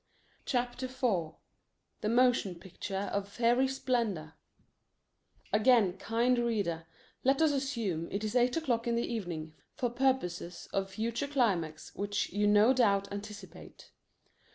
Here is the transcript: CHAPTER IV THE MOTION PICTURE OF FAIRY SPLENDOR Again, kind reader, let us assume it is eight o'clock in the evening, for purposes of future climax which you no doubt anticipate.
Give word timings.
CHAPTER 0.47 0.87
IV 0.87 1.35
THE 2.01 2.09
MOTION 2.09 2.55
PICTURE 2.55 3.11
OF 3.13 3.27
FAIRY 3.29 3.67
SPLENDOR 3.67 4.33
Again, 5.53 5.95
kind 5.99 6.39
reader, 6.39 6.87
let 7.23 7.39
us 7.39 7.51
assume 7.51 8.07
it 8.11 8.23
is 8.23 8.35
eight 8.35 8.57
o'clock 8.57 8.87
in 8.87 8.95
the 8.95 9.05
evening, 9.05 9.53
for 9.75 9.91
purposes 9.91 10.67
of 10.73 10.89
future 10.89 11.27
climax 11.27 11.93
which 11.93 12.33
you 12.33 12.47
no 12.47 12.73
doubt 12.73 13.13
anticipate. 13.13 13.91